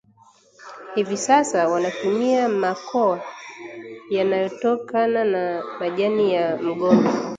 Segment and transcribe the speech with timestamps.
[0.95, 3.21] Hivi sasa wanatumia makowa
[4.09, 7.13] yanayotokana na majani ya mgomba